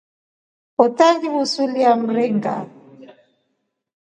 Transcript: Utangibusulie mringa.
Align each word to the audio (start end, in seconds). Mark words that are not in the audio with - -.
Utangibusulie 0.85 1.91
mringa. 2.05 2.55